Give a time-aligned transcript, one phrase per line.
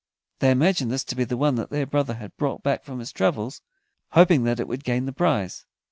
[0.39, 3.61] They imagined this to be the one their brother had brought back from his travels,
[4.13, 5.63] hoping that it would gain the prize.